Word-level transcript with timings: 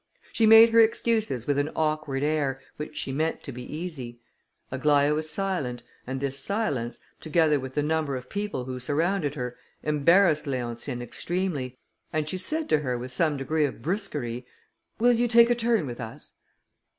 She 0.33 0.47
made 0.47 0.71
her 0.71 0.79
excuses 0.79 1.45
with 1.45 1.59
an 1.59 1.69
awkward 1.75 2.23
air, 2.23 2.59
which 2.77 2.97
she 2.97 3.11
meant 3.11 3.43
to 3.43 3.51
be 3.51 3.61
easy. 3.61 4.19
Aglaïa 4.71 5.13
was 5.13 5.29
silent, 5.29 5.83
and 6.07 6.19
this 6.19 6.39
silence, 6.39 6.99
together 7.19 7.59
with 7.59 7.75
the 7.75 7.83
number 7.83 8.15
of 8.15 8.27
people 8.27 8.65
who 8.65 8.79
surrounded 8.79 9.35
her, 9.35 9.57
embarrassed 9.83 10.47
Leontine 10.47 11.03
extremely, 11.03 11.77
and 12.11 12.27
she 12.27 12.39
said 12.39 12.67
to 12.69 12.79
her, 12.79 12.97
with 12.97 13.11
some 13.11 13.37
degree 13.37 13.65
of 13.65 13.83
brusquerie, 13.83 14.47
"Will 14.97 15.13
you 15.13 15.27
take 15.27 15.51
a 15.51 15.55
turn 15.55 15.85
with 15.85 15.99
us?" 16.01 16.33